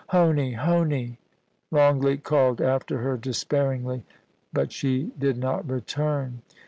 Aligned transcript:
* 0.05 0.09
Honie, 0.17 0.53
Honie!' 0.55 1.19
Longleat 1.77 2.23
called 2.23 2.59
after 2.59 2.97
her 3.03 3.17
despairingly; 3.17 4.03
but 4.51 4.71
she 4.71 5.11
did 5.19 5.37
not 5.37 5.67
retiun. 5.67 6.39